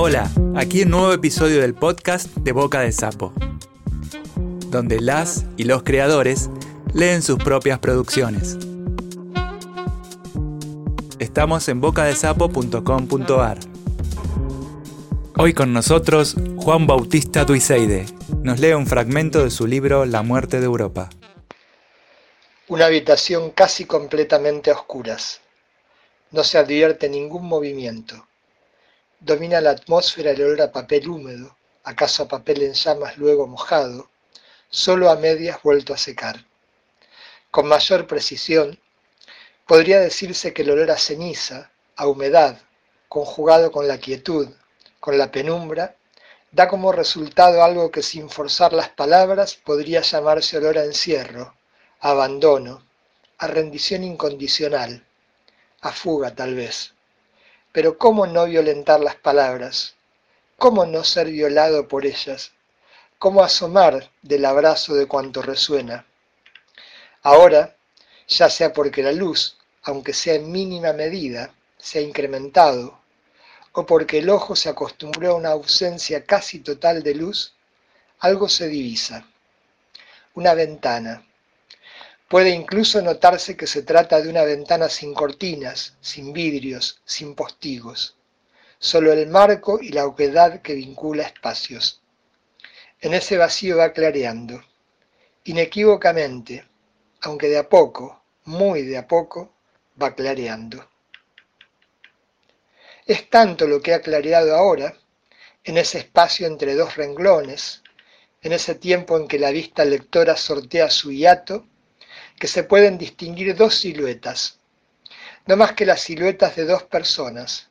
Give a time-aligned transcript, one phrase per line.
[0.00, 3.32] Hola, aquí un nuevo episodio del podcast de Boca de Sapo,
[4.68, 6.50] donde las y los creadores
[6.94, 8.56] leen sus propias producciones.
[11.18, 13.58] Estamos en bocadesapo.com.ar.
[15.36, 18.06] Hoy con nosotros Juan Bautista Duiseide.
[18.44, 21.10] Nos lee un fragmento de su libro La muerte de Europa.
[22.68, 25.40] Una habitación casi completamente a oscuras.
[26.30, 28.27] No se advierte ningún movimiento.
[29.20, 34.08] Domina la atmósfera el olor a papel húmedo, acaso a papel en llamas luego mojado,
[34.70, 36.44] solo a medias vuelto a secar.
[37.50, 38.78] Con mayor precisión,
[39.66, 42.60] podría decirse que el olor a ceniza, a humedad,
[43.08, 44.50] conjugado con la quietud,
[45.00, 45.96] con la penumbra,
[46.52, 51.56] da como resultado algo que sin forzar las palabras podría llamarse olor a encierro,
[52.00, 52.86] a abandono,
[53.38, 55.04] a rendición incondicional,
[55.80, 56.94] a fuga tal vez.
[57.72, 59.94] Pero ¿cómo no violentar las palabras?
[60.56, 62.52] ¿Cómo no ser violado por ellas?
[63.18, 66.06] ¿Cómo asomar del abrazo de cuanto resuena?
[67.22, 67.76] Ahora,
[68.26, 72.98] ya sea porque la luz, aunque sea en mínima medida, se ha incrementado,
[73.72, 77.54] o porque el ojo se acostumbró a una ausencia casi total de luz,
[78.20, 79.26] algo se divisa.
[80.34, 81.24] Una ventana,
[82.28, 88.16] Puede incluso notarse que se trata de una ventana sin cortinas, sin vidrios, sin postigos,
[88.78, 92.02] solo el marco y la oquedad que vincula espacios.
[93.00, 94.62] En ese vacío va clareando,
[95.44, 96.66] inequívocamente,
[97.22, 99.54] aunque de a poco, muy de a poco,
[100.00, 100.86] va clareando.
[103.06, 104.94] Es tanto lo que ha clareado ahora,
[105.64, 107.82] en ese espacio entre dos renglones,
[108.42, 111.66] en ese tiempo en que la vista lectora sortea su hiato,
[112.38, 114.58] que se pueden distinguir dos siluetas,
[115.46, 117.68] no más que las siluetas de dos personas,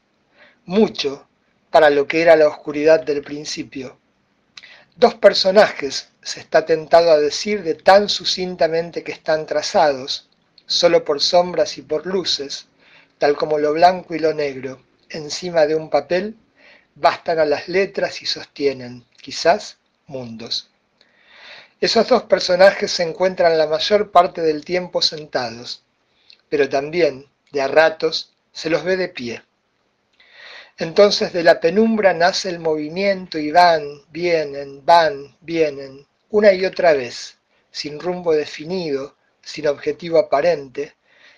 [0.66, 1.28] mucho
[1.70, 3.98] para lo que era la oscuridad del principio.
[4.96, 10.30] Dos personajes, se está tentado a decir de tan sucintamente que están trazados,
[10.66, 12.68] solo por sombras y por luces,
[13.18, 16.36] tal como lo blanco y lo negro, encima de un papel,
[16.96, 19.78] bastan a las letras y sostienen, quizás,
[20.08, 20.70] mundos.
[21.80, 25.84] Esos dos personajes se encuentran la mayor parte del tiempo sentados,
[26.50, 29.44] pero también, de a ratos, se los ve de pie.
[30.80, 36.94] Entonces de la penumbra nace el movimiento y van, vienen, van, vienen, una y otra
[36.94, 37.38] vez,
[37.70, 40.96] sin rumbo definido, sin objetivo aparente,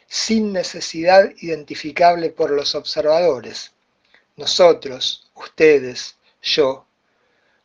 [0.08, 3.74] sin necesidad identificable por los observadores.
[4.38, 6.88] Nosotros, ustedes, yo,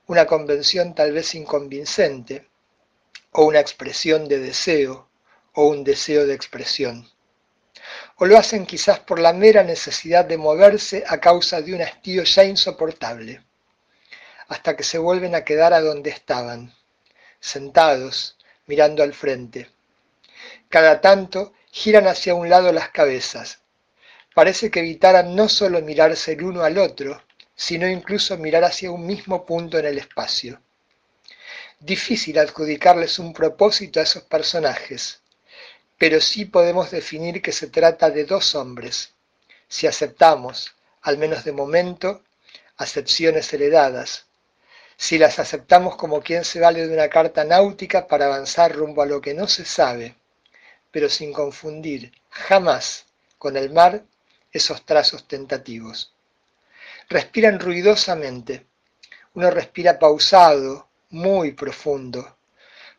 [0.09, 2.49] una convención tal vez inconvincente,
[3.37, 5.09] o una expresión de deseo
[5.55, 7.11] o un deseo de expresión.
[8.17, 12.23] O lo hacen quizás por la mera necesidad de moverse a causa de un hastío
[12.23, 13.43] ya insoportable,
[14.47, 16.73] hasta que se vuelven a quedar a donde estaban,
[17.41, 19.69] sentados, mirando al frente.
[20.69, 23.59] Cada tanto giran hacia un lado las cabezas.
[24.33, 27.21] Parece que evitaran no solo mirarse el uno al otro,
[27.57, 30.61] sino incluso mirar hacia un mismo punto en el espacio.
[31.81, 35.21] Difícil adjudicarles un propósito a esos personajes,
[35.99, 39.13] pero sí podemos definir que se trata de dos hombres,
[39.69, 42.23] si aceptamos, al menos de momento,
[42.77, 44.27] acepciones heredadas,
[44.97, 49.07] si las aceptamos como quien se vale de una carta náutica para avanzar rumbo a
[49.07, 50.17] lo que no se sabe,
[50.91, 53.07] pero sin confundir jamás
[53.39, 54.05] con el mar
[54.53, 56.15] esos trazos tentativos.
[57.09, 58.67] Respiran ruidosamente,
[59.35, 62.37] uno respira pausado, muy profundo,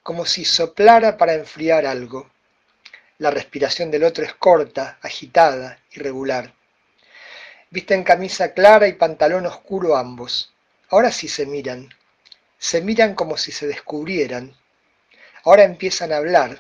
[0.01, 2.31] como si soplara para enfriar algo.
[3.17, 6.53] La respiración del otro es corta, agitada, irregular.
[7.69, 10.53] Visten camisa clara y pantalón oscuro ambos.
[10.89, 11.89] Ahora sí se miran.
[12.57, 14.55] Se miran como si se descubrieran.
[15.43, 16.59] Ahora empiezan a hablar.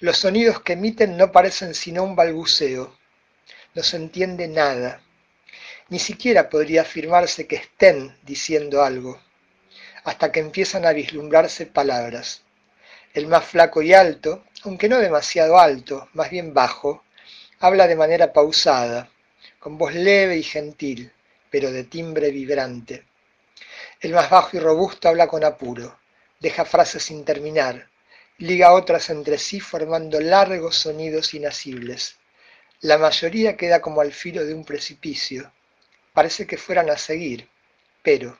[0.00, 2.98] Los sonidos que emiten no parecen sino un balbuceo.
[3.74, 5.02] No se entiende nada.
[5.88, 9.20] Ni siquiera podría afirmarse que estén diciendo algo
[10.08, 12.42] hasta que empiezan a vislumbrarse palabras.
[13.12, 17.04] El más flaco y alto, aunque no demasiado alto, más bien bajo,
[17.60, 19.10] habla de manera pausada,
[19.58, 21.12] con voz leve y gentil,
[21.50, 23.04] pero de timbre vibrante.
[24.00, 25.98] El más bajo y robusto habla con apuro,
[26.40, 27.90] deja frases sin terminar,
[28.38, 32.16] liga otras entre sí formando largos sonidos inasibles.
[32.80, 35.52] La mayoría queda como al filo de un precipicio.
[36.14, 37.46] Parece que fueran a seguir,
[38.02, 38.38] pero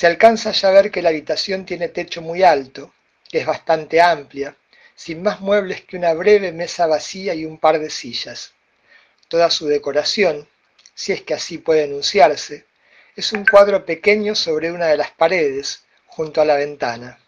[0.00, 2.94] se alcanza ya a ver que la habitación tiene techo muy alto,
[3.28, 4.56] que es bastante amplia,
[4.94, 8.54] sin más muebles que una breve mesa vacía y un par de sillas.
[9.28, 10.48] Toda su decoración,
[10.94, 12.64] si es que así puede enunciarse,
[13.14, 17.18] es un cuadro pequeño sobre una de las paredes, junto a la ventana.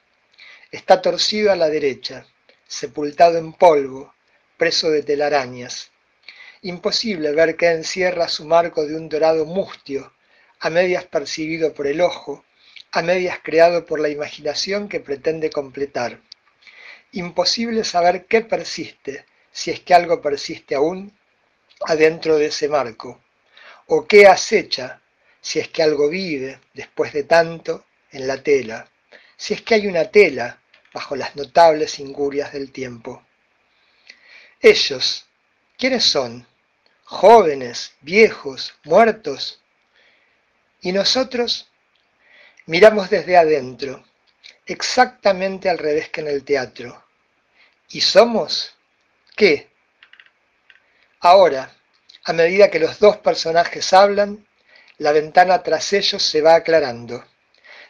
[0.71, 2.27] Está torcido a la derecha,
[2.67, 4.15] sepultado en polvo,
[4.57, 5.91] preso de telarañas.
[6.63, 10.15] Imposible ver qué encierra su marco de un dorado mustio,
[10.59, 12.47] a medias percibido por el ojo,
[12.93, 16.21] a medias creado por la imaginación que pretende completar.
[17.13, 21.17] Imposible saber qué persiste, si es que algo persiste aún,
[21.87, 23.21] adentro de ese marco,
[23.87, 25.01] o qué acecha,
[25.41, 28.89] si es que algo vive, después de tanto, en la tela,
[29.37, 30.61] si es que hay una tela
[30.93, 33.25] bajo las notables ingurias del tiempo.
[34.61, 35.27] Ellos,
[35.79, 36.47] ¿quiénes son?
[37.05, 39.61] Jóvenes, viejos, muertos.
[40.83, 41.72] Y nosotros
[42.73, 44.03] miramos desde adentro,
[44.65, 47.05] exactamente al revés que en el teatro.
[47.91, 48.75] ¿Y somos
[49.37, 49.69] qué?
[51.21, 51.77] Ahora,
[52.25, 54.47] a medida que los dos personajes hablan,
[54.97, 57.23] la ventana tras ellos se va aclarando.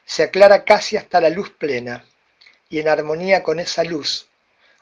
[0.05, 2.05] Se aclara casi hasta la luz plena,
[2.69, 4.26] y en armonía con esa luz,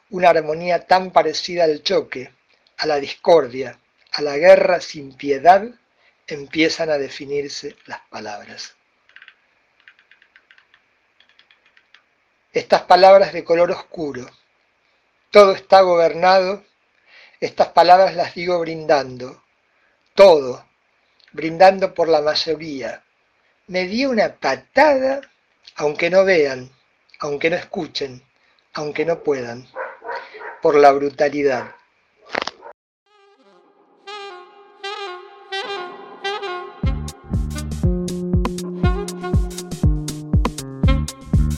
[0.09, 2.33] una armonía tan parecida al choque,
[2.77, 3.79] a la discordia,
[4.13, 5.63] a la guerra sin piedad,
[6.25, 8.73] empiezan a definirse las palabras.
[12.53, 14.29] Estas palabras de color oscuro,
[15.29, 16.65] todo está gobernado,
[17.39, 19.41] estas palabras las digo brindando,
[20.15, 20.65] todo,
[21.31, 23.03] brindando por la mayoría.
[23.67, 25.21] Me dio una patada,
[25.75, 26.69] aunque no vean,
[27.19, 28.21] aunque no escuchen,
[28.73, 29.65] aunque no puedan,
[30.61, 31.73] por la brutalidad.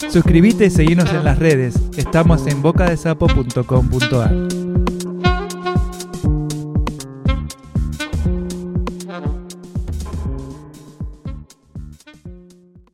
[0.09, 1.75] Suscríbete y seguinos en las redes.
[1.97, 4.62] Estamos en bocadesapo.com.ar.